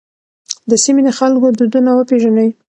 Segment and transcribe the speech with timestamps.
[0.69, 2.49] د سیمې د خلکو دودونه وپېژنئ.